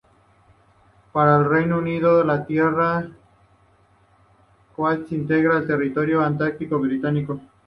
Para 1.13 1.37
el 1.37 1.45
Reino 1.47 1.77
Unido 1.77 2.23
la 2.23 2.43
Tierra 2.47 3.01
de 3.03 3.11
Coats 4.75 5.11
integra 5.11 5.59
el 5.59 5.67
Territorio 5.67 6.21
Antártico 6.23 6.79
Británico. 6.79 7.39